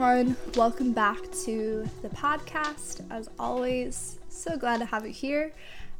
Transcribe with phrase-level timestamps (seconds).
[0.00, 3.04] Everyone, welcome back to the podcast.
[3.10, 5.52] As always, so glad to have you here.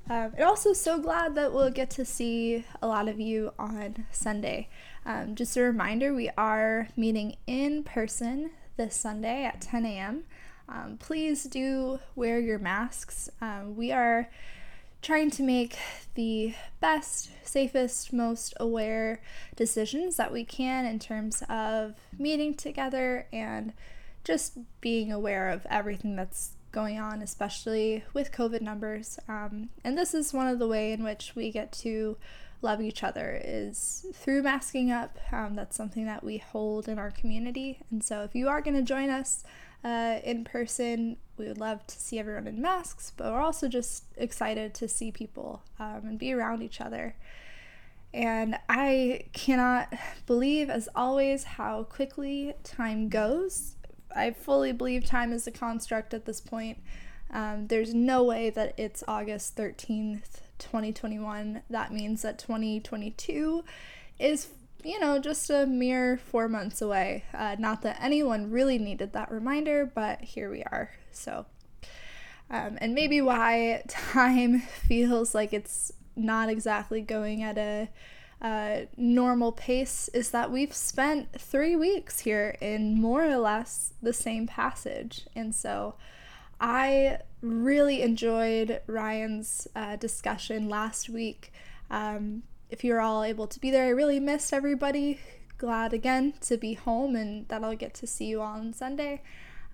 [0.09, 4.07] Um, and also so glad that we'll get to see a lot of you on
[4.12, 4.69] Sunday.
[5.05, 10.23] Um, just a reminder, we are meeting in person this Sunday at 10 a.m.
[10.69, 13.29] Um, please do wear your masks.
[13.41, 14.30] Um, we are
[15.02, 15.77] trying to make
[16.15, 19.21] the best, safest, most aware
[19.57, 23.73] decisions that we can in terms of meeting together and
[24.24, 29.19] just being aware of everything that's going on, especially with COVID numbers.
[29.29, 32.16] Um, and this is one of the way in which we get to
[32.60, 35.19] love each other is through masking up.
[35.32, 37.80] Um, that's something that we hold in our community.
[37.91, 39.45] And so if you are going to join us,
[39.84, 41.16] uh, in person.
[41.37, 45.12] We would love to see everyone in masks, but we're also just excited to see
[45.12, 47.15] people um, and be around each other.
[48.12, 49.93] And I cannot
[50.26, 53.76] believe, as always, how quickly time goes.
[54.15, 56.79] I fully believe time is a construct at this point.
[57.30, 61.63] Um, there's no way that it's August 13th, 2021.
[61.68, 63.65] That means that 2022
[64.19, 64.48] is
[64.84, 67.25] you know, just a mere four months away.
[67.34, 70.91] Uh, not that anyone really needed that reminder, but here we are.
[71.10, 71.47] So,
[72.50, 77.88] um, and maybe why time feels like it's not exactly going at a
[78.41, 84.12] uh, normal pace is that we've spent three weeks here in more or less the
[84.12, 85.26] same passage.
[85.34, 85.97] And so
[86.60, 91.53] I really enjoyed Ryan's uh, discussion last week.
[91.91, 95.20] Um, if you're all able to be there, I really missed everybody.
[95.56, 99.22] Glad again to be home and that I'll get to see you all on Sunday.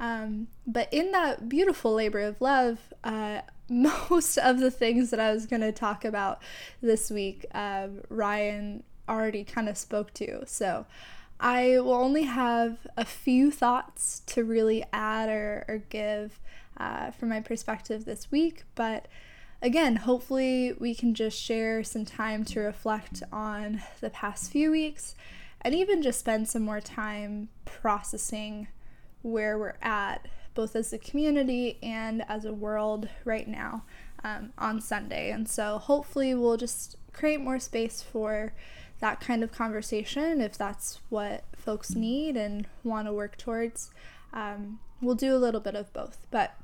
[0.00, 5.32] Um, but in that beautiful labor of love, uh, most of the things that I
[5.32, 6.42] was going to talk about
[6.80, 10.46] this week, uh, Ryan already kind of spoke to.
[10.46, 10.86] So
[11.40, 16.40] I will only have a few thoughts to really add or, or give
[16.76, 19.06] uh, from my perspective this week, but
[19.64, 25.16] again, hopefully, we can just share some time to reflect on the past few weeks
[25.62, 28.68] and even just spend some more time processing
[29.22, 33.82] where we're at, both as a community and as a world right now
[34.22, 35.30] um, on Sunday.
[35.30, 38.52] And so, hopefully, we'll just create more space for
[39.00, 43.90] that kind of conversation if that's what folks need and want to work towards.
[44.34, 46.26] Um, we'll do a little bit of both.
[46.30, 46.54] But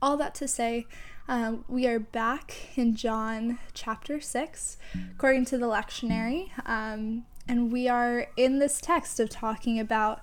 [0.00, 0.86] all that to say,
[1.30, 4.76] um, we are back in John chapter 6,
[5.14, 6.50] according to the lectionary.
[6.66, 10.22] Um, and we are in this text of talking about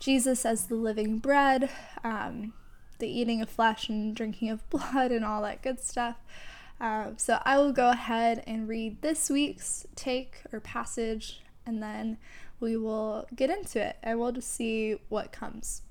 [0.00, 1.70] Jesus as the living bread,
[2.02, 2.54] um,
[2.98, 6.16] the eating of flesh and drinking of blood, and all that good stuff.
[6.80, 12.18] Uh, so I will go ahead and read this week's take or passage, and then
[12.58, 15.82] we will get into it and we'll just see what comes.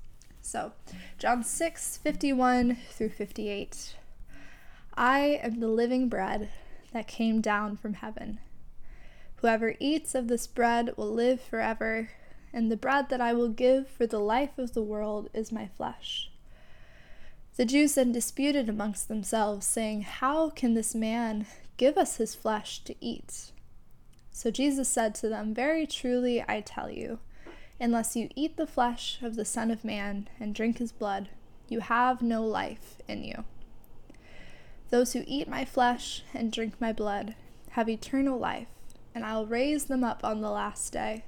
[0.42, 0.72] So,
[1.16, 3.94] John 6 51 through 58.
[5.00, 6.48] I am the living bread
[6.92, 8.40] that came down from heaven.
[9.36, 12.10] Whoever eats of this bread will live forever,
[12.52, 15.68] and the bread that I will give for the life of the world is my
[15.68, 16.32] flesh.
[17.56, 22.80] The Jews then disputed amongst themselves, saying, How can this man give us his flesh
[22.80, 23.52] to eat?
[24.32, 27.20] So Jesus said to them, Very truly I tell you,
[27.78, 31.28] unless you eat the flesh of the Son of Man and drink his blood,
[31.68, 33.44] you have no life in you.
[34.90, 37.34] Those who eat my flesh and drink my blood
[37.70, 38.68] have eternal life,
[39.14, 41.24] and I will raise them up on the last day.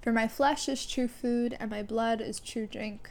[0.00, 3.10] For my flesh is true food, and my blood is true drink.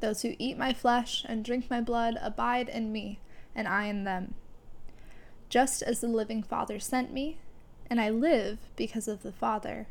[0.00, 3.18] Those who eat my flesh and drink my blood abide in me,
[3.54, 4.34] and I in them.
[5.48, 7.38] Just as the living Father sent me,
[7.90, 9.88] and I live because of the Father.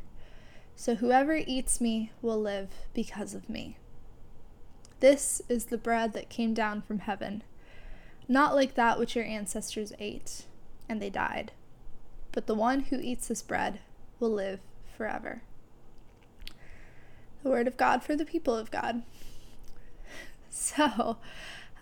[0.74, 3.76] So whoever eats me will live because of me.
[5.00, 7.42] This is the bread that came down from heaven
[8.28, 10.44] not like that which your ancestors ate,
[10.88, 11.52] and they died.
[12.32, 13.80] But the one who eats this bread
[14.20, 14.60] will live
[14.96, 15.42] forever.
[17.42, 19.02] The word of God for the people of God.
[20.50, 21.18] So,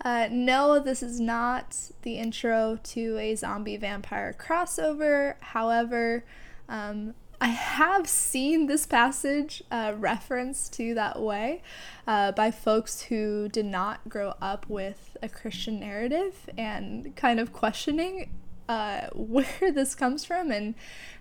[0.05, 5.35] uh, no, this is not the intro to a zombie vampire crossover.
[5.39, 6.23] However,
[6.69, 11.61] um, I have seen this passage uh, referenced to that way
[12.07, 17.53] uh, by folks who did not grow up with a Christian narrative and kind of
[17.53, 18.31] questioning
[18.67, 20.73] uh, where this comes from and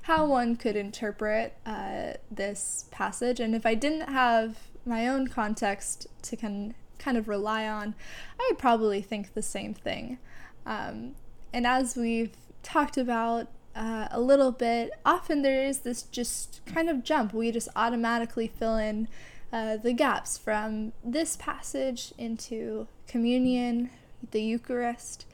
[0.03, 3.39] how one could interpret uh, this passage.
[3.39, 7.95] And if I didn't have my own context to can, kind of rely on,
[8.41, 10.19] I would probably think the same thing.
[10.65, 11.15] Um,
[11.53, 16.89] and as we've talked about uh, a little bit, often there is this just kind
[16.89, 17.35] of jump.
[17.35, 19.09] We just automatically fill in
[19.53, 23.91] uh, the gaps from this passage into communion,
[24.31, 25.27] the Eucharist,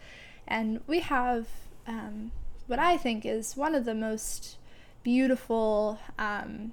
[0.46, 1.46] and we have
[1.86, 2.32] um,
[2.66, 4.56] what I think is one of the most
[5.02, 6.72] beautiful um,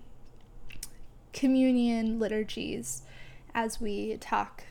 [1.33, 3.03] communion liturgies
[3.53, 4.63] as we talk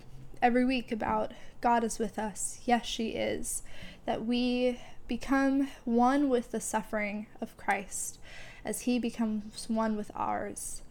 [0.42, 2.60] every week about God is with us.
[2.64, 3.62] Yes, she is.
[4.04, 8.18] That we become one with the suffering of Christ
[8.64, 10.82] as he becomes one with ours.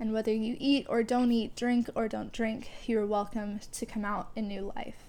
[0.00, 3.86] And whether you eat or don't eat, drink or don't drink, you are welcome to
[3.86, 5.04] come out in new life.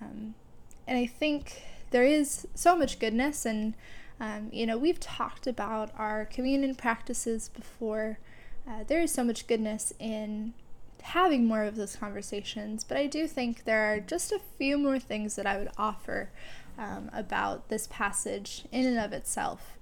[0.00, 0.34] Um,
[0.86, 3.74] and I think there is so much goodness, and
[4.18, 8.18] um, you know, we've talked about our communion practices before.
[8.68, 10.54] Uh, there is so much goodness in
[11.02, 14.98] having more of those conversations, but I do think there are just a few more
[14.98, 16.30] things that I would offer
[16.80, 19.78] um, about this passage in and of itself.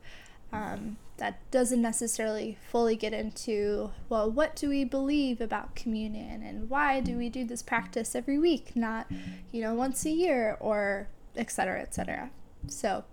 [0.53, 6.71] Um, that doesn't necessarily fully get into, well, what do we believe about communion and
[6.71, 9.11] why do we do this practice every week, not,
[9.51, 12.31] you know, once a year or etc., etc.
[12.67, 13.05] So,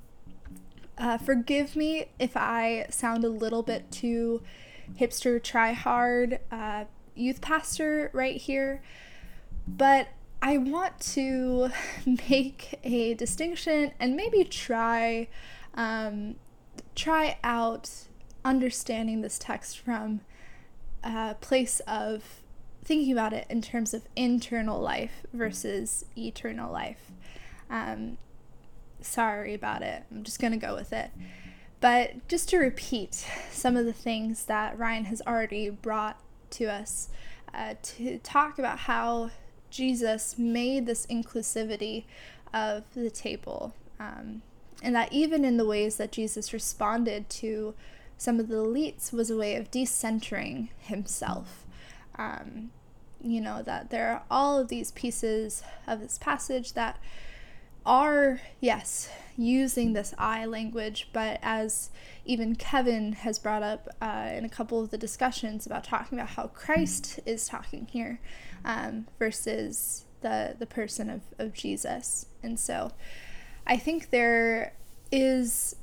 [0.97, 4.41] uh, forgive me if I sound a little bit too
[4.99, 6.85] hipster, try hard, uh,
[7.15, 8.81] youth pastor right here,
[9.67, 10.09] but
[10.45, 11.69] I want to
[12.29, 15.27] make a distinction and maybe try
[15.73, 16.35] um,
[16.93, 17.89] try out
[18.45, 20.21] understanding this text from
[21.03, 22.41] a place of
[22.83, 27.11] thinking about it in terms of internal life versus eternal life.
[27.71, 28.19] Um,
[29.01, 30.03] sorry about it.
[30.11, 31.09] I'm just going to go with it.
[31.81, 36.19] But just to repeat some of the things that Ryan has already brought
[36.51, 37.09] to us
[37.51, 39.31] uh, to talk about how
[39.75, 42.05] Jesus made this inclusivity
[42.53, 43.73] of the table.
[43.99, 44.41] Um,
[44.81, 47.73] and that even in the ways that Jesus responded to
[48.17, 51.65] some of the elites was a way of decentering himself.
[52.17, 52.71] Um,
[53.21, 56.97] you know, that there are all of these pieces of this passage that
[57.85, 61.89] are, yes, using this I language, but as
[62.25, 66.31] even Kevin has brought up uh, in a couple of the discussions about talking about
[66.31, 68.19] how Christ is talking here
[68.63, 72.27] um, versus the, the person of, of Jesus.
[72.41, 72.91] And so
[73.67, 74.73] I think there
[75.11, 75.75] is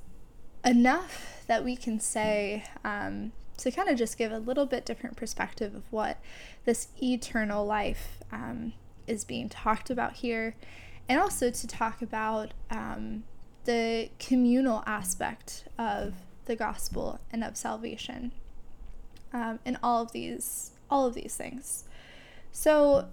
[0.64, 5.16] enough that we can say um, to kind of just give a little bit different
[5.16, 6.18] perspective of what
[6.64, 8.72] this eternal life um,
[9.06, 10.54] is being talked about here
[11.08, 13.24] and also to talk about um,
[13.64, 16.14] the communal aspect of
[16.46, 18.32] the gospel and of salvation
[19.32, 21.84] um, and all of these all of these things.
[22.50, 23.08] So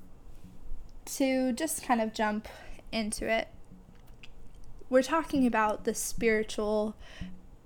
[1.05, 2.47] to just kind of jump
[2.91, 3.47] into it
[4.89, 6.95] we're talking about the spiritual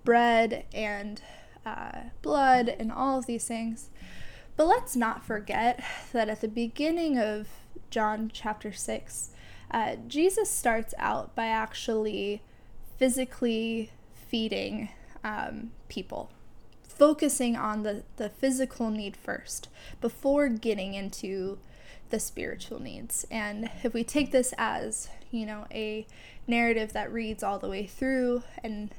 [0.03, 1.21] bread and
[1.65, 3.89] uh, blood and all of these things.
[4.57, 7.47] But let's not forget that at the beginning of
[7.89, 9.29] john chapter 6
[9.69, 12.41] uh, Jesus starts out by actually
[12.97, 14.89] physically feeding
[15.23, 16.31] um, people,
[16.81, 19.69] focusing on the, the physical need first
[20.01, 21.57] before getting into
[22.09, 23.25] the spiritual needs.
[23.31, 26.05] And if we take this as, you know, a
[26.47, 28.91] narrative that reads all the way through, and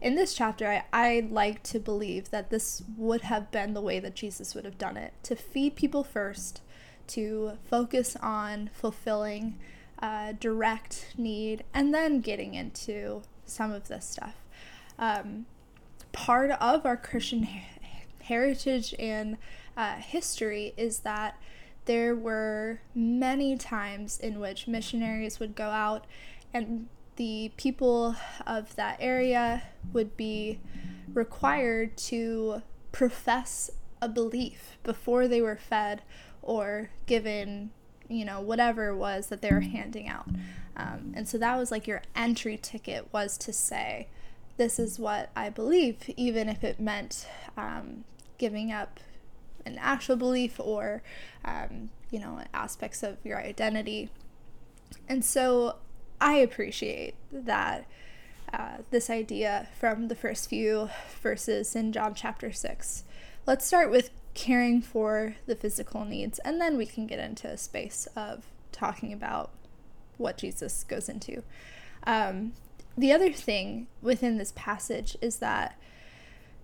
[0.00, 3.98] in this chapter, I, I like to believe that this would have been the way
[4.00, 6.60] that Jesus would have done it to feed people first,
[7.08, 9.58] to focus on fulfilling
[10.00, 14.34] uh, direct need, and then getting into some of this stuff.
[14.98, 15.46] Um,
[16.12, 17.46] part of our Christian
[18.22, 19.36] heritage and
[19.76, 21.40] uh, history is that
[21.84, 26.06] there were many times in which missionaries would go out
[26.52, 29.62] and the people of that area
[29.92, 30.58] would be
[31.12, 32.62] required to
[32.92, 33.70] profess
[34.02, 36.02] a belief before they were fed
[36.42, 37.70] or given
[38.08, 40.26] you know, whatever it was that they were handing out.
[40.76, 44.08] Um, and so that was like your entry ticket was to say,
[44.56, 48.04] this is what I believe, even if it meant um,
[48.38, 49.00] giving up
[49.64, 51.02] an actual belief or,
[51.44, 54.10] um, you know, aspects of your identity.
[55.08, 55.76] And so
[56.20, 57.86] I appreciate that.
[58.52, 60.88] Uh, this idea from the first few
[61.20, 63.02] verses in John chapter 6.
[63.44, 67.56] Let's start with caring for the physical needs, and then we can get into a
[67.56, 69.50] space of talking about
[70.18, 71.42] what Jesus goes into.
[72.06, 72.52] Um,
[72.96, 75.78] the other thing within this passage is that,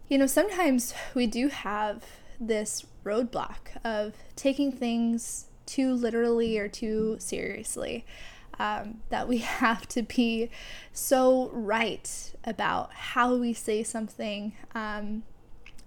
[0.08, 2.04] you know, sometimes we do have
[2.40, 8.04] this roadblock of taking things too literally or too seriously.
[8.58, 10.50] Um, that we have to be
[10.92, 15.22] so right about how we say something um,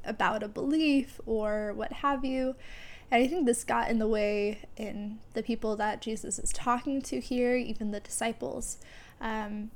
[0.04, 2.56] about a belief or what have you.
[3.12, 7.02] And I think this got in the way in the people that Jesus is talking
[7.04, 8.78] to here, even the disciples.
[9.22, 9.72] Um,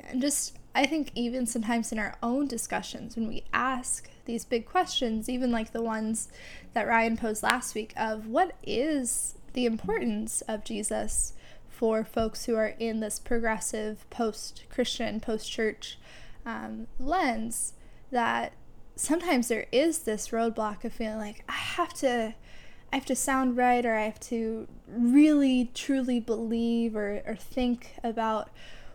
[0.00, 4.66] and just, I think, even sometimes in our own discussions, when we ask these big
[4.66, 6.28] questions, even like the ones
[6.72, 11.34] that Ryan posed last week of what is the importance of Jesus
[11.68, 15.98] for folks who are in this progressive post Christian, post church
[16.46, 17.74] um, lens,
[18.10, 18.52] that
[18.94, 22.34] sometimes there is this roadblock of feeling like I have to
[22.92, 27.94] I have to sound right or I have to really truly believe or, or think
[28.04, 28.50] about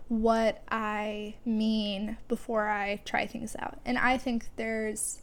[0.07, 3.79] what I mean before I try things out.
[3.85, 5.21] And I think there's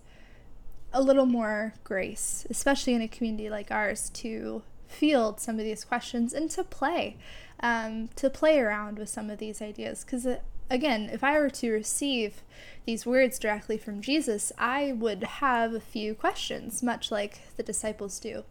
[0.93, 5.85] a little more grace, especially in a community like ours, to field some of these
[5.85, 7.17] questions and to play,
[7.61, 10.05] um, to play around with some of these ideas.
[10.05, 10.27] Because,
[10.71, 12.43] again, if I were to receive
[12.87, 18.19] these words directly from Jesus, I would have a few questions, much like the disciples
[18.21, 18.45] do.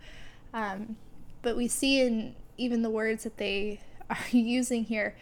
[0.53, 0.98] Um,
[1.41, 5.15] but we see in even the words that they are using here,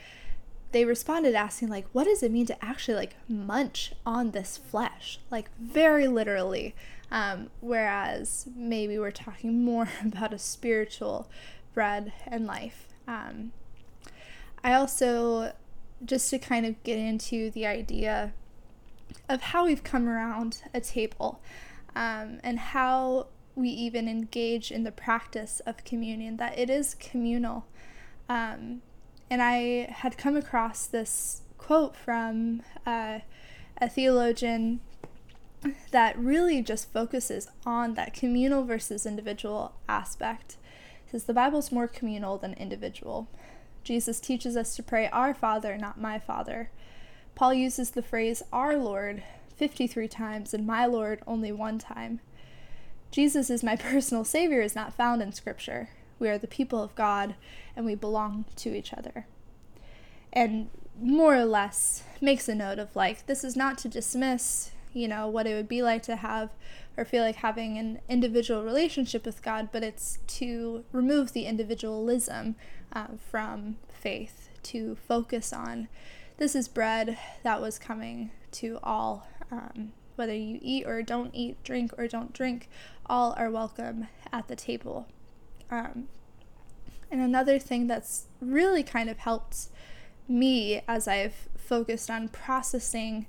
[0.71, 5.19] they responded asking like what does it mean to actually like munch on this flesh?
[5.29, 6.75] Like very literally.
[7.11, 11.29] Um, whereas maybe we're talking more about a spiritual
[11.73, 12.87] bread and life.
[13.07, 13.51] Um,
[14.63, 15.53] i also
[16.05, 18.33] just to kind of get into the idea
[19.29, 21.41] of how we've come around a table
[21.95, 27.65] um, and how we even engage in the practice of communion, that it is communal.
[28.29, 28.81] Um,
[29.29, 33.19] and I had come across this quote from uh,
[33.79, 34.79] a theologian
[35.91, 40.57] that really just focuses on that communal versus individual aspect.
[41.07, 43.27] It says the Bible's more communal than individual.
[43.83, 46.69] Jesus teaches us to pray, Our Father, not my Father.
[47.35, 49.23] Paul uses the phrase, Our Lord,
[49.55, 52.19] 53 times, and my Lord only one time.
[53.11, 55.89] Jesus is my personal Savior is not found in Scripture.
[56.19, 57.35] We are the people of God,
[57.75, 59.25] and we belong to each other.
[60.31, 60.69] And
[60.99, 65.27] more or less makes a note of like, this is not to dismiss, you know,
[65.27, 66.51] what it would be like to have
[66.97, 72.55] or feel like having an individual relationship with God, but it's to remove the individualism
[72.93, 75.87] uh, from faith, to focus on
[76.37, 81.63] this is bread that was coming to all, um, whether you eat or don't eat,
[81.63, 82.67] drink or don't drink,
[83.05, 85.07] all are welcome at the table.
[85.69, 86.07] Um,
[87.11, 89.67] and another thing that's really kind of helped
[90.27, 93.27] me as I've focused on processing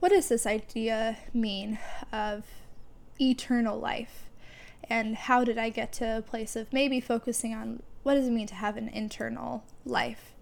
[0.00, 1.78] what does this idea mean
[2.12, 2.44] of
[3.20, 4.30] eternal life
[4.88, 8.32] and how did I get to a place of maybe focusing on what does it
[8.32, 10.36] mean to have an internal life.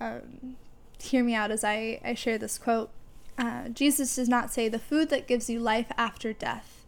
[0.00, 0.54] Um,
[1.00, 2.90] hear me out as I, I share this quote.
[3.36, 6.86] Uh, Jesus does not say, the food that gives you life after death.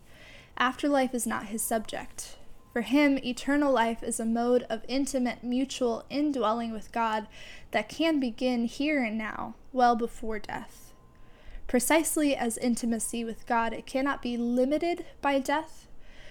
[0.56, 2.36] Afterlife is not his subject.
[2.72, 7.26] For him, eternal life is a mode of intimate, mutual indwelling with God
[7.72, 10.92] that can begin here and now, well before death.
[11.66, 15.88] Precisely as intimacy with God, it cannot be limited by death,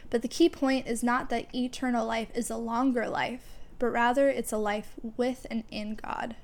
[0.10, 4.30] but the key point is not that eternal life is a longer life, but rather
[4.30, 6.38] it's a life with and in God.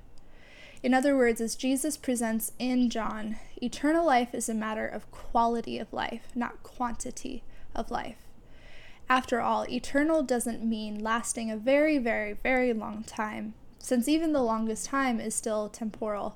[0.84, 5.79] In other words, as Jesus presents in John, eternal life is a matter of quality
[5.79, 7.43] of life, not quantity
[7.74, 8.27] of life.
[9.08, 14.41] After all, eternal doesn't mean lasting a very, very, very long time, since even the
[14.41, 16.36] longest time is still temporal.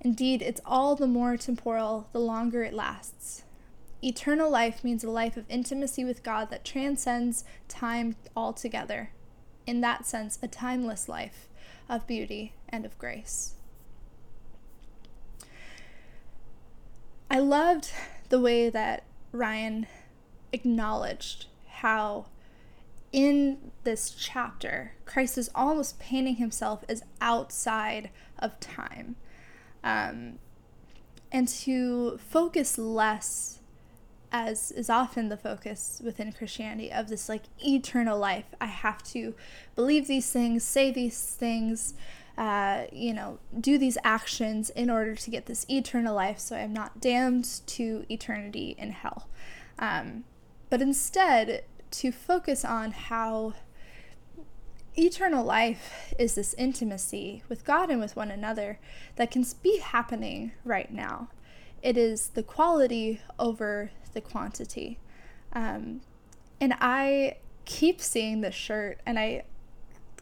[0.00, 3.44] Indeed, it's all the more temporal the longer it lasts.
[4.02, 9.10] Eternal life means a life of intimacy with God that transcends time altogether.
[9.66, 11.48] In that sense, a timeless life
[11.88, 13.54] of beauty and of grace.
[17.30, 17.90] I loved
[18.28, 19.86] the way that Ryan
[20.52, 22.26] acknowledged how
[23.12, 29.16] in this chapter, Christ is almost painting himself as outside of time.
[29.84, 30.38] Um,
[31.30, 33.60] and to focus less,
[34.32, 38.46] as is often the focus within Christianity, of this like eternal life.
[38.60, 39.34] I have to
[39.76, 41.92] believe these things, say these things,
[42.38, 46.72] uh, you know, do these actions in order to get this eternal life so I'm
[46.72, 49.28] not damned to eternity in hell.
[49.78, 50.24] Um,
[50.70, 53.52] but instead, to focus on how
[54.96, 58.78] eternal life is this intimacy with God and with one another
[59.16, 61.28] that can be happening right now.
[61.82, 64.98] It is the quality over the quantity.
[65.52, 66.00] Um,
[66.60, 69.44] and I keep seeing this shirt, and I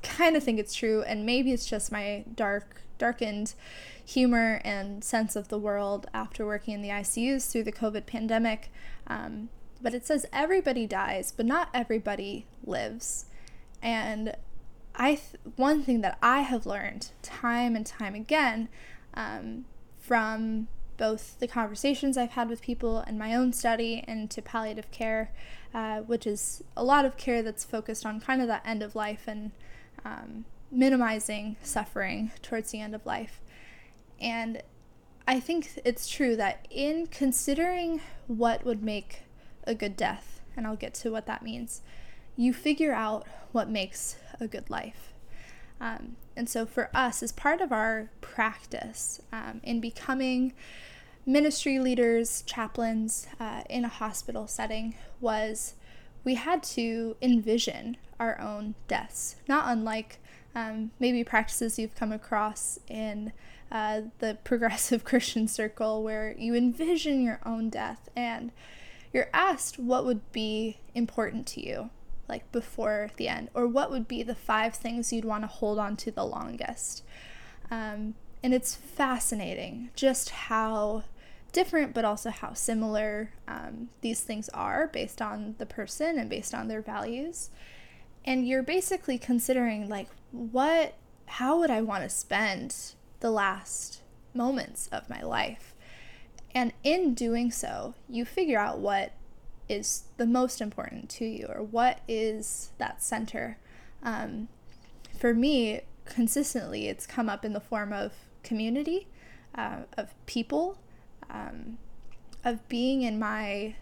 [0.02, 3.54] kind of think it's true, and maybe it's just my dark, darkened
[4.04, 8.70] humor and sense of the world after working in the ICUs through the COVID pandemic.
[9.06, 13.26] Um, but it says everybody dies, but not everybody lives.
[13.82, 14.34] And
[14.94, 18.68] I th- one thing that I have learned time and time again
[19.14, 19.64] um,
[19.98, 20.68] from
[21.00, 25.32] both the conversations I've had with people and my own study into palliative care,
[25.72, 28.94] uh, which is a lot of care that's focused on kind of that end of
[28.94, 29.52] life and
[30.04, 33.40] um, minimizing suffering towards the end of life.
[34.20, 34.62] And
[35.26, 39.22] I think it's true that in considering what would make
[39.64, 41.80] a good death, and I'll get to what that means,
[42.36, 45.14] you figure out what makes a good life.
[45.80, 50.52] Um, and so for us, as part of our practice um, in becoming
[51.26, 55.74] ministry leaders, chaplains uh, in a hospital setting, was
[56.24, 60.18] we had to envision our own deaths, not unlike
[60.54, 63.32] um, maybe practices you've come across in
[63.70, 68.52] uh, the progressive Christian circle where you envision your own death and
[69.12, 71.90] you're asked what would be important to you,
[72.28, 75.78] like before the end, or what would be the five things you'd want to hold
[75.78, 77.02] on to the longest.
[77.70, 81.04] Um, and it's fascinating just how
[81.52, 86.54] different, but also how similar um, these things are based on the person and based
[86.54, 87.50] on their values.
[88.24, 90.94] And you're basically considering, like, what,
[91.26, 94.02] how would I want to spend the last
[94.34, 95.74] moments of my life?
[96.54, 99.12] And in doing so, you figure out what
[99.68, 103.58] is the most important to you or what is that center.
[104.02, 104.48] Um,
[105.18, 108.12] for me, consistently, it's come up in the form of
[108.42, 109.08] community,
[109.54, 110.78] uh, of people,
[111.30, 111.78] um,
[112.44, 113.76] of being in my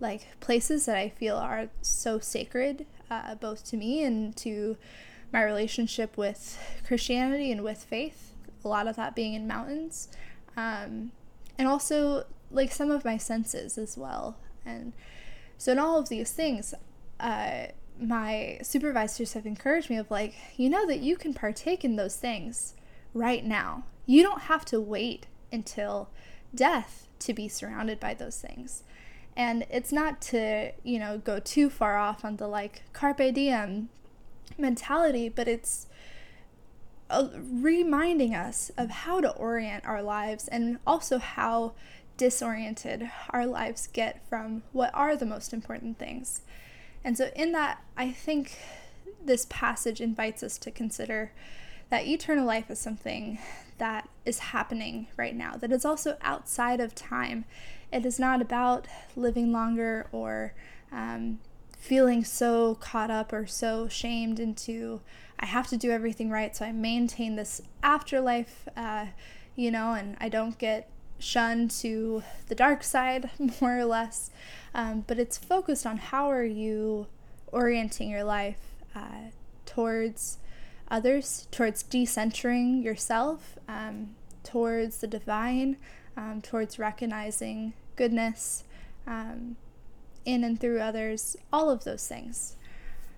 [0.00, 4.76] like places that I feel are so sacred, uh, both to me and to
[5.32, 8.32] my relationship with Christianity and with faith.
[8.64, 10.08] A lot of that being in mountains,
[10.56, 11.12] um,
[11.56, 14.36] and also like some of my senses as well.
[14.64, 14.92] And
[15.56, 16.74] so in all of these things,
[17.20, 17.66] uh,
[18.00, 22.16] my supervisors have encouraged me of like, you know that you can partake in those
[22.16, 22.74] things
[23.14, 23.84] right now.
[24.06, 26.08] You don't have to wait until
[26.54, 28.84] death to be surrounded by those things.
[29.36, 33.88] And it's not to, you know, go too far off on the like carpe diem
[34.56, 35.86] mentality, but it's
[37.10, 41.72] uh, reminding us of how to orient our lives and also how
[42.16, 46.42] disoriented our lives get from what are the most important things.
[47.08, 48.58] And so, in that, I think
[49.24, 51.32] this passage invites us to consider
[51.88, 53.38] that eternal life is something
[53.78, 57.46] that is happening right now, that is also outside of time.
[57.90, 60.52] It is not about living longer or
[60.92, 61.38] um,
[61.78, 65.00] feeling so caught up or so shamed into,
[65.40, 69.06] I have to do everything right, so I maintain this afterlife, uh,
[69.56, 74.30] you know, and I don't get shunned to the dark side, more or less.
[74.74, 77.06] Um, but it's focused on how are you
[77.52, 78.60] orienting your life
[78.94, 79.30] uh,
[79.66, 80.38] towards
[80.90, 85.76] others, towards decentering yourself, um, towards the divine,
[86.16, 88.64] um, towards recognizing goodness
[89.06, 89.56] um,
[90.24, 92.56] in and through others, all of those things.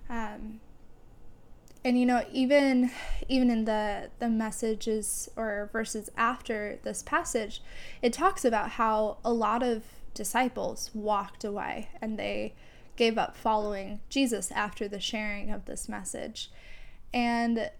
[0.08, 0.60] Um,
[1.84, 2.90] and you know, even
[3.28, 7.62] even in the the messages or verses after this passage,
[8.02, 12.54] it talks about how a lot of disciples walked away and they
[12.96, 16.50] gave up following Jesus after the sharing of this message.
[17.14, 17.70] And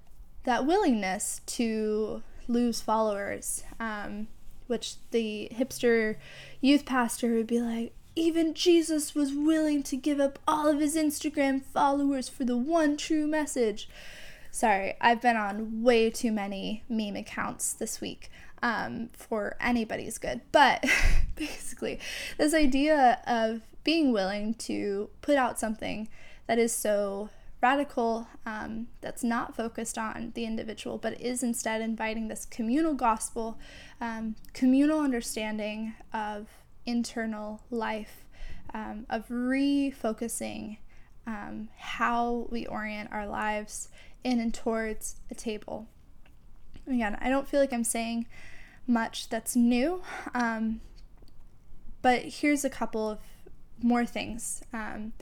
[0.44, 4.28] that willingness to lose followers, um,
[4.66, 6.16] which the hipster
[6.62, 10.96] youth pastor would be like, even Jesus was willing to give up all of his
[10.96, 13.88] Instagram followers for the one true message.
[14.51, 18.31] Sorry, I've been on way too many meme accounts this week
[18.62, 20.40] um, for anybody's good.
[20.53, 20.85] But
[21.37, 22.01] basically,
[22.37, 26.09] this idea of being willing to put out something
[26.46, 27.31] that is so
[27.62, 33.59] radical um, that's not focused on the individual, but is instead inviting this communal gospel,
[34.01, 36.49] um, communal understanding of
[36.90, 38.24] internal life,
[38.74, 40.79] um, of refocusing
[41.26, 43.88] um, how we orient our lives
[44.24, 45.88] in and towards a table.
[46.87, 48.26] Again, I don't feel like I'm saying
[48.87, 50.03] much that's new,
[50.35, 50.81] um,
[52.03, 53.18] but here's a couple of
[53.83, 54.62] more things.
[54.72, 55.12] Um,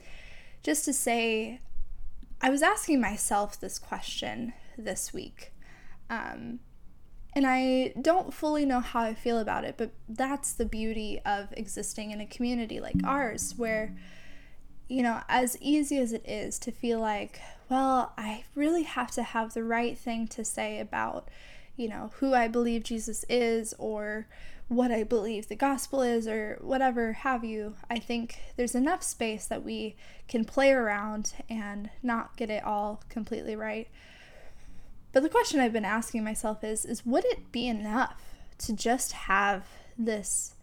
[0.63, 1.59] just to say
[2.41, 5.53] I was asking myself this question this week.
[6.09, 6.59] Um,
[7.33, 11.53] and I don't fully know how I feel about it, but that's the beauty of
[11.55, 13.95] existing in a community like ours, where,
[14.87, 17.39] you know, as easy as it is to feel like,
[17.69, 21.29] well, I really have to have the right thing to say about,
[21.77, 24.27] you know, who I believe Jesus is or
[24.67, 27.75] what I believe the gospel is or whatever have you.
[27.89, 29.95] I think there's enough space that we
[30.27, 33.87] can play around and not get it all completely right.
[35.11, 38.21] But the question I've been asking myself is is would it be enough
[38.59, 39.65] to just have
[39.97, 40.55] this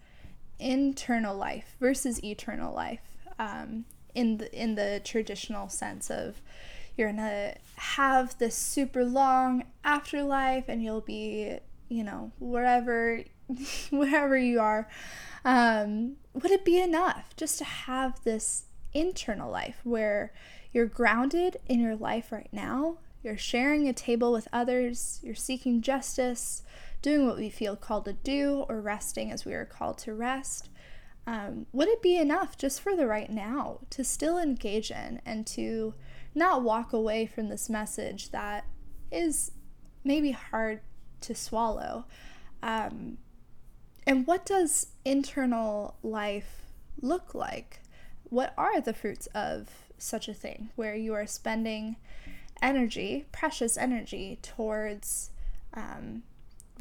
[0.59, 6.41] internal life versus eternal life um, in the in the traditional sense of
[6.97, 13.23] you're gonna have this super long afterlife and you'll be you know wherever
[13.91, 14.89] wherever you are
[15.45, 20.33] um, would it be enough just to have this internal life where
[20.73, 25.83] you're grounded in your life right now you're sharing a table with others you're seeking
[25.83, 26.63] justice
[27.03, 30.71] doing what we feel called to do or resting as we are called to rest
[31.27, 35.47] um, would it be enough just for the right now to still engage in and
[35.49, 35.95] to
[36.35, 38.65] not walk away from this message that
[39.11, 39.51] is
[40.05, 40.81] maybe hard
[41.23, 42.05] to swallow?
[42.63, 43.19] Um,
[44.07, 46.67] and what does internal life
[47.01, 47.81] look like?
[48.25, 51.97] What are the fruits of such a thing where you are spending
[52.63, 55.31] energy, precious energy, towards
[55.75, 56.23] um,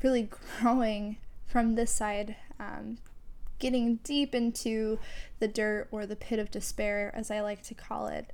[0.04, 2.98] really growing from this side um,
[3.60, 5.00] getting deep into
[5.40, 8.32] the dirt or the pit of despair, as I like to call it.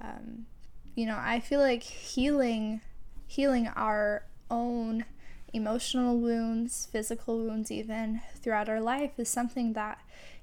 [0.00, 0.46] Um,
[0.94, 2.80] you know, I feel like healing,
[3.26, 5.04] healing our own
[5.52, 10.00] emotional wounds, physical wounds, even throughout our life, is something that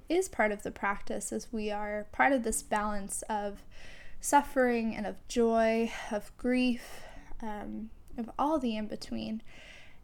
[0.10, 3.64] is part of the practice as we are part of this balance of
[4.20, 7.04] suffering and of joy, of grief,
[7.42, 9.42] um, of all the in between.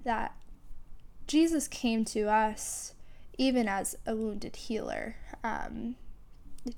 [0.04, 0.36] That
[1.28, 2.94] Jesus came to us
[3.38, 5.16] even as a wounded healer.
[5.44, 5.96] Um,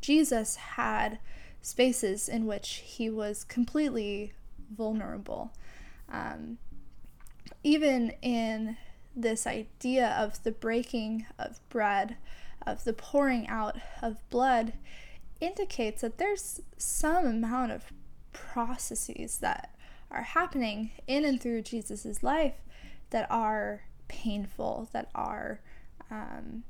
[0.01, 1.19] Jesus had
[1.61, 4.33] spaces in which he was completely
[4.75, 5.51] vulnerable.
[6.11, 6.57] Um,
[7.63, 8.77] even in
[9.15, 12.17] this idea of the breaking of bread,
[12.65, 14.73] of the pouring out of blood,
[15.39, 17.91] indicates that there's some amount of
[18.31, 19.75] processes that
[20.11, 22.55] are happening in and through Jesus' life
[23.09, 25.59] that are painful, that are
[26.11, 26.63] um,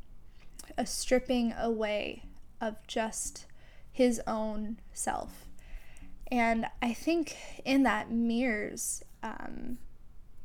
[0.77, 2.23] a stripping away
[2.61, 3.45] of just
[3.91, 5.45] his own self.
[6.31, 9.77] And I think in that mirrors, um,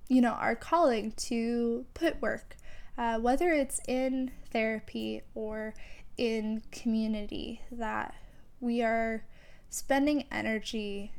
[0.08, 2.56] you know, our calling to put work,
[2.98, 5.74] uh, whether it's in therapy or
[6.20, 8.14] in community, that
[8.60, 9.24] we are
[9.70, 11.12] spending energy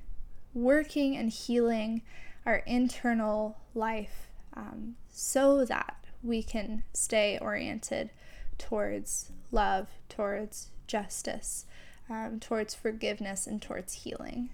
[0.54, 2.04] working and healing
[2.46, 8.12] our internal life um, so that we can stay oriented
[8.60, 11.66] towards love, towards justice,
[12.08, 14.50] um, towards forgiveness, and towards healing.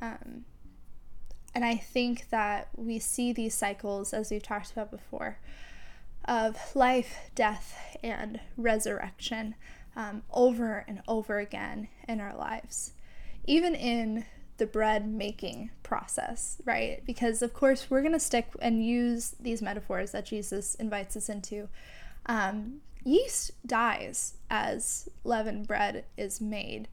[0.00, 0.44] Um,
[1.56, 5.38] and I think that we see these cycles, as we've talked about before,
[6.24, 9.54] of life, death, and resurrection
[9.96, 12.92] um, over and over again in our lives.
[13.46, 14.24] Even in
[14.58, 17.04] the bread making process, right?
[17.04, 21.28] Because, of course, we're going to stick and use these metaphors that Jesus invites us
[21.28, 21.68] into.
[22.26, 26.88] Um, yeast dies as leavened bread is made.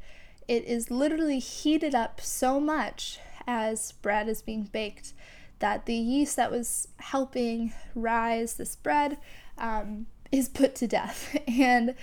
[0.48, 5.14] It is literally heated up so much as bread is being baked
[5.60, 9.18] that the yeast that was helping rise this bread
[9.58, 11.36] um, is put to death.
[11.48, 11.96] And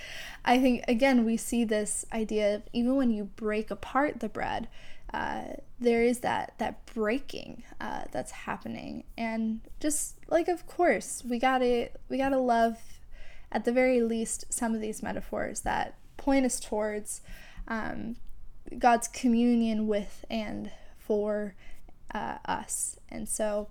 [0.45, 4.67] I think, again, we see this idea of even when you break apart the bread,
[5.13, 5.43] uh,
[5.79, 11.89] there is that that breaking uh, that's happening and just like of course we gotta
[12.09, 12.77] we gotta love
[13.51, 17.21] at the very least some of these metaphors that point us towards
[17.67, 18.15] um,
[18.79, 21.55] god's communion with and for
[22.13, 22.99] uh, us.
[23.09, 23.69] And so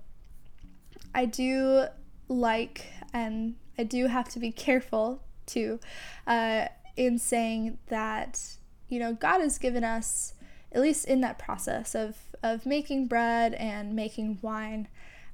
[1.16, 1.86] i do
[2.28, 5.80] like and i do have to be careful too
[6.26, 8.56] uh, in saying that
[8.88, 10.34] you know god has given us
[10.72, 14.86] at least in that process of of making bread and making wine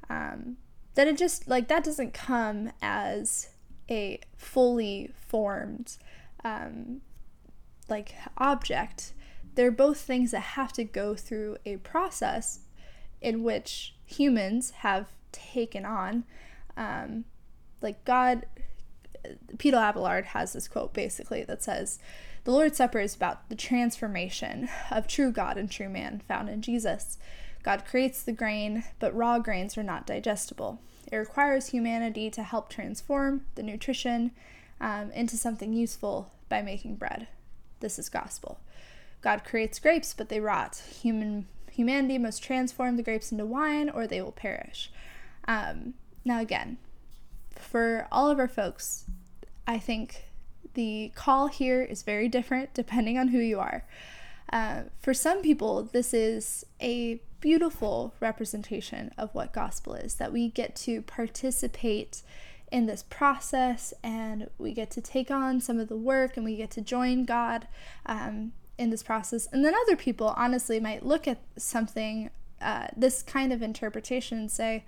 [0.09, 0.57] um,
[0.95, 3.49] that it just like that doesn't come as
[3.91, 5.97] a fully formed
[6.45, 7.01] um,
[7.89, 9.13] like object.
[9.55, 12.61] They're both things that have to go through a process
[13.23, 16.25] in which humans have taken on
[16.77, 17.25] um,
[17.81, 18.47] like god
[19.59, 21.99] peter abelard has this quote basically that says
[22.45, 26.61] the Lord's Supper is about the transformation of true God and true man found in
[26.61, 27.17] Jesus.
[27.63, 30.81] God creates the grain, but raw grains are not digestible.
[31.11, 34.33] It requires humanity to help transform the nutrition
[34.81, 37.29] um, into something useful by making bread.
[37.79, 38.59] This is gospel.
[39.21, 40.83] God creates grapes, but they rot.
[41.03, 44.91] Human humanity must transform the grapes into wine, or they will perish.
[45.49, 46.79] Um, now, again,
[47.51, 49.05] for all of our folks,
[49.67, 50.25] I think
[50.75, 53.85] the call here is very different depending on who you are.
[54.53, 60.49] Uh, for some people, this is a beautiful representation of what gospel is that we
[60.49, 62.23] get to participate
[62.71, 66.57] in this process and we get to take on some of the work and we
[66.57, 67.67] get to join God
[68.07, 68.53] um,
[68.83, 69.47] in this process.
[69.53, 74.51] And then other people, honestly, might look at something, uh, this kind of interpretation, and
[74.51, 74.85] say,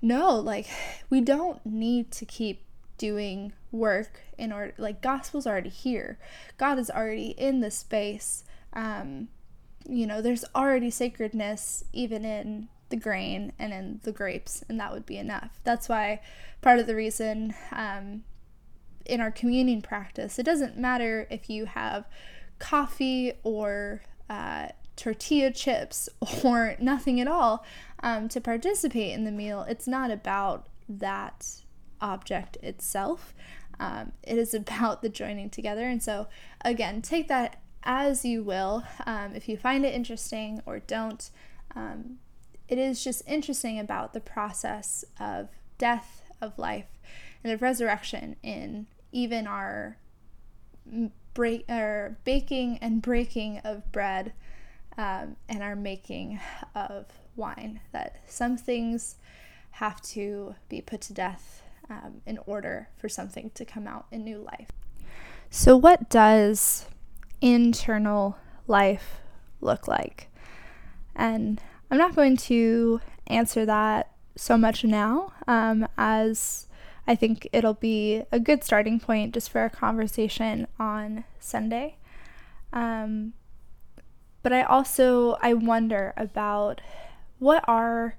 [0.00, 0.66] no, like,
[1.10, 2.62] we don't need to keep
[2.96, 6.18] doing work in order, like, gospel's already here.
[6.56, 8.44] God is already in the space.
[8.72, 9.28] Um,
[9.86, 14.92] you know, there's already sacredness even in the grain and in the grapes, and that
[14.92, 15.60] would be enough.
[15.64, 16.22] That's why
[16.62, 18.24] part of the reason um,
[19.04, 22.06] in our communion practice, it doesn't matter if you have
[22.58, 26.08] coffee or uh, tortilla chips
[26.44, 27.64] or nothing at all
[28.02, 29.64] um, to participate in the meal.
[29.68, 31.62] It's not about that
[32.00, 33.34] object itself.
[33.78, 35.88] Um, it is about the joining together.
[35.88, 36.28] And so,
[36.62, 38.84] again, take that as you will.
[39.06, 41.30] Um, if you find it interesting or don't,
[41.74, 42.18] um,
[42.68, 46.98] it is just interesting about the process of death, of life,
[47.44, 49.98] and of resurrection in even our
[51.36, 54.32] break or baking and breaking of bread
[54.96, 56.40] um, and our making
[56.74, 57.04] of
[57.36, 57.80] wine.
[57.92, 59.16] That some things
[59.72, 64.24] have to be put to death um, in order for something to come out in
[64.24, 64.70] new life.
[65.50, 66.86] So, what does
[67.42, 69.20] internal life
[69.60, 70.28] look like?
[71.14, 76.66] And I'm not going to answer that so much now, um, as
[77.06, 81.96] I think it'll be a good starting point just for a conversation on Sunday.
[82.72, 83.34] Um,
[84.42, 86.80] but I also I wonder about
[87.38, 88.16] what are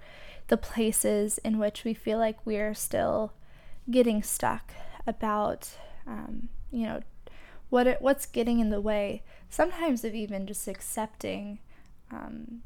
[0.47, 3.33] the places in which we feel like we're still
[3.89, 4.71] getting stuck
[5.05, 5.69] about
[6.05, 7.01] um, you know
[7.69, 11.59] what it, what's getting in the way sometimes of even just accepting
[12.11, 12.61] um,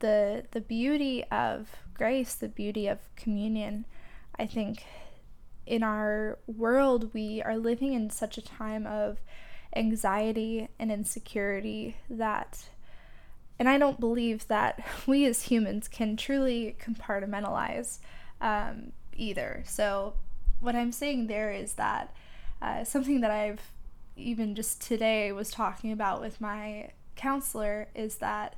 [0.00, 3.86] the the beauty of grace, the beauty of communion.
[4.38, 4.84] I think
[5.66, 9.18] in our world we are living in such a time of
[9.74, 12.68] anxiety and insecurity that
[13.58, 18.00] and I don't believe that we as humans can truly compartmentalize
[18.40, 19.62] um, either.
[19.66, 20.14] So,
[20.58, 22.12] what I'm saying there is that
[22.60, 23.60] uh, something that I've
[24.16, 28.56] even just today was talking about with my counselor is that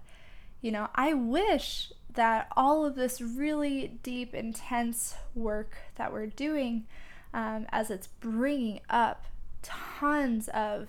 [0.63, 6.87] you know, I wish that all of this really deep, intense work that we're doing,
[7.33, 9.25] um, as it's bringing up
[9.63, 10.89] tons of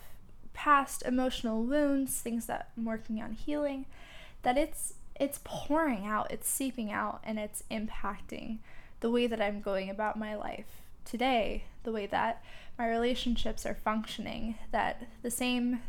[0.53, 3.85] past emotional wounds, things that I'm working on healing,
[4.43, 8.57] that it's it's pouring out, it's seeping out, and it's impacting
[8.99, 12.43] the way that I'm going about my life today, the way that
[12.77, 15.79] my relationships are functioning, that the same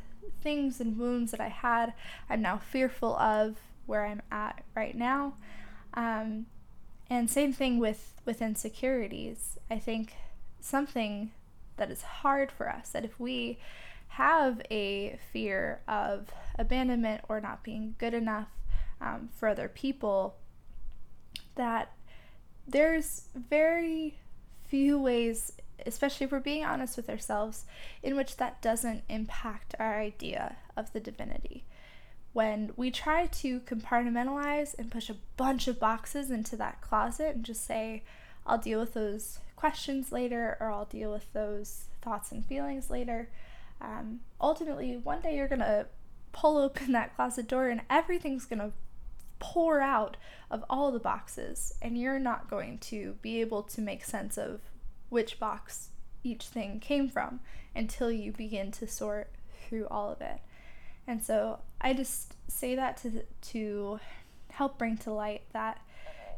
[0.42, 1.92] things and wounds that I had,
[2.30, 5.34] I'm now fearful of, where I'm at right now.
[5.94, 6.46] Um,
[7.08, 9.58] and same thing with with insecurities.
[9.70, 10.14] I think
[10.60, 11.30] something
[11.76, 13.58] that is hard for us that if we
[14.08, 18.48] have a fear of abandonment or not being good enough
[19.00, 20.36] um, for other people,
[21.54, 21.92] that
[22.66, 24.18] there's very
[24.64, 25.52] few ways,
[25.84, 27.66] especially if we're being honest with ourselves,
[28.02, 31.64] in which that doesn't impact our idea of the divinity
[32.36, 37.46] when we try to compartmentalize and push a bunch of boxes into that closet and
[37.46, 38.02] just say,
[38.46, 43.30] I'll deal with those questions later or I'll deal with those thoughts and feelings later.
[43.80, 45.86] Um, ultimately, one day you're going to
[46.32, 48.72] pull open that closet door and everything's going to
[49.38, 50.18] pour out
[50.50, 54.60] of all the boxes, and you're not going to be able to make sense of
[55.08, 55.88] which box
[56.22, 57.40] each thing came from
[57.74, 59.30] until you begin to sort
[59.66, 60.40] through all of it.
[61.06, 63.22] And so I just say that to
[63.52, 64.00] to
[64.50, 65.80] help bring to light that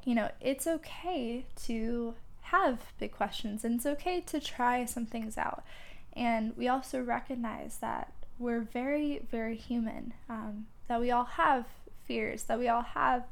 [0.05, 5.37] you know, it's okay to have big questions and it's okay to try some things
[5.37, 5.63] out.
[6.15, 11.67] And we also recognize that we're very, very human, um, that we all have
[12.07, 13.25] fears, that we all have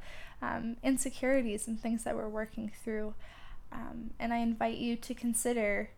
[0.43, 3.15] um, insecurities and things that we're working through.
[3.73, 5.91] Um, and I invite you to consider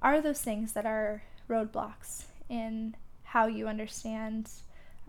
[0.00, 4.50] are those things that are roadblocks in how you understand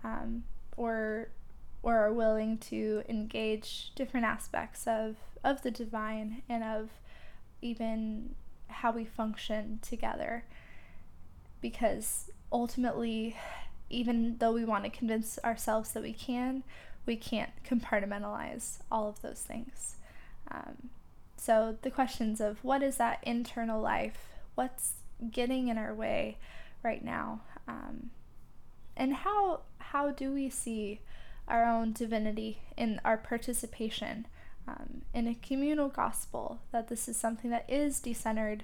[0.04, 0.44] um,
[0.76, 1.30] or
[1.84, 6.90] or are willing to engage different aspects of of the divine and of
[7.62, 8.36] even
[8.68, 10.44] how we function together
[11.62, 13.36] because ultimately
[13.90, 16.64] even though we want to convince ourselves that we can
[17.06, 19.96] we can't compartmentalize all of those things
[20.50, 20.90] um,
[21.38, 24.28] So, the questions of what is that internal life?
[24.56, 24.94] What's
[25.32, 26.38] getting in our way
[26.84, 27.42] right now?
[27.68, 28.10] Um,
[28.98, 31.00] and how, how do we see
[31.48, 34.28] our own divinity in our participation
[34.68, 36.60] um, in a communal gospel?
[36.72, 38.62] That this is something that is decentered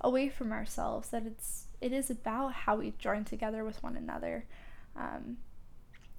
[0.00, 4.44] away from ourselves, that it's, it is about how we join together with one another.
[4.94, 5.38] Um,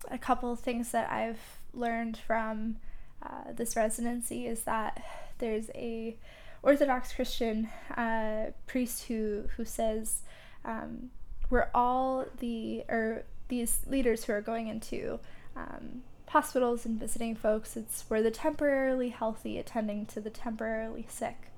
[0.10, 2.78] a couple of things that I've learned from
[3.22, 5.04] uh, this residency is that
[5.40, 6.18] there's a
[6.64, 10.24] Orthodox Christian uh, priest who who says
[10.66, 11.12] um,
[11.50, 15.20] we're all the or these leaders who are going into
[15.56, 17.78] um, hospitals and visiting folks.
[17.78, 21.52] It's we're the temporarily healthy attending to the temporarily sick,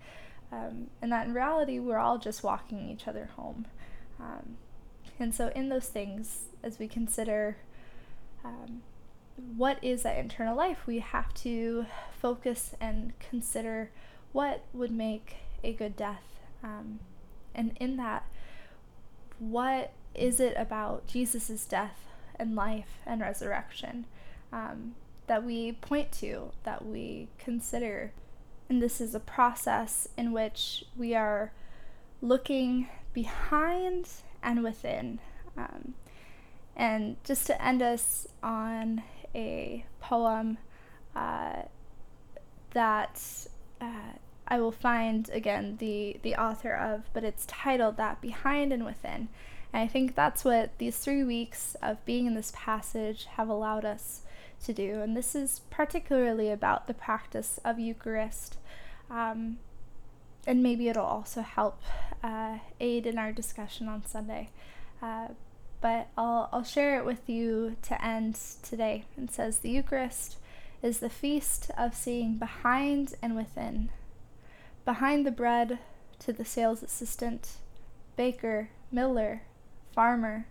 [0.51, 3.65] um, and that in reality we're all just walking each other home.
[4.19, 4.57] Um,
[5.19, 7.57] and so in those things, as we consider
[8.43, 8.81] um,
[9.55, 11.85] what is that internal life, we have to
[12.21, 13.91] focus and consider
[14.31, 16.23] what would make a good death.
[16.63, 16.99] Um,
[17.55, 18.25] and in that,
[19.39, 24.05] what is it about Jesus' death and life and resurrection
[24.51, 24.95] um,
[25.27, 28.11] that we point to, that we consider?
[28.69, 31.51] And this is a process in which we are
[32.21, 34.09] looking behind
[34.43, 35.19] and within.
[35.57, 35.95] Um,
[36.75, 39.03] and just to end us on
[39.35, 40.57] a poem
[41.15, 41.63] uh,
[42.71, 43.21] that
[43.81, 44.13] uh,
[44.47, 49.29] I will find again the the author of, but it's titled that behind and within.
[49.71, 53.85] And I think that's what these three weeks of being in this passage have allowed
[53.85, 54.21] us
[54.65, 55.01] to do.
[55.01, 58.57] And this is particularly about the practice of Eucharist.
[59.09, 59.59] Um,
[60.47, 61.81] and maybe it'll also help
[62.23, 64.49] uh, aid in our discussion on Sunday.
[65.01, 65.27] Uh,
[65.81, 69.05] but I'll, I'll share it with you to end today.
[69.17, 70.37] It says, The Eucharist
[70.81, 73.89] is the feast of seeing behind and within.
[74.85, 75.79] Behind the bread
[76.19, 77.57] to the sales assistant,
[78.15, 79.43] baker, miller,
[79.93, 80.47] farmer,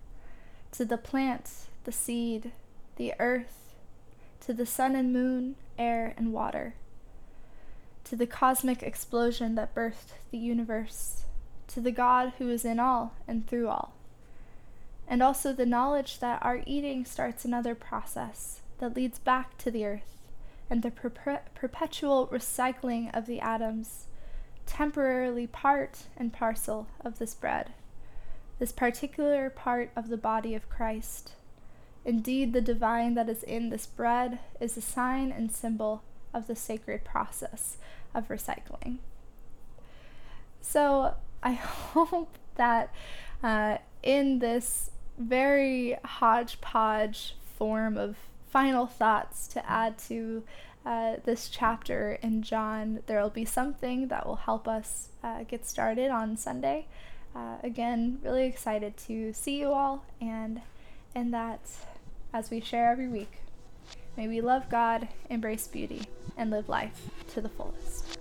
[0.72, 1.50] to the plant,
[1.84, 2.52] the seed,
[2.96, 3.74] the earth,
[4.40, 6.74] to the sun and moon, air and water,
[8.04, 11.24] to the cosmic explosion that birthed the universe,
[11.68, 13.94] to the God who is in all and through all
[15.08, 19.84] and also the knowledge that our eating starts another process that leads back to the
[19.84, 20.28] earth
[20.68, 24.06] and the per- perpetual recycling of the atoms,
[24.66, 27.72] temporarily part and parcel of this bread,
[28.58, 31.32] this particular part of the body of Christ.
[32.04, 36.56] Indeed, the divine that is in this bread is a sign and symbol of the
[36.56, 37.76] sacred process
[38.14, 38.98] of recycling.
[40.60, 42.92] So, I hope that
[43.42, 48.16] uh, in this very hodgepodge form of
[48.50, 50.42] final thoughts to add to
[50.86, 53.00] uh, this chapter in John.
[53.06, 56.86] There will be something that will help us uh, get started on Sunday.
[57.38, 60.60] Uh, again, really excited to see you all and
[61.14, 61.60] and that
[62.32, 63.38] as we share every week,
[64.16, 66.02] may we love God, embrace beauty,
[66.36, 68.18] and live life to the fullest.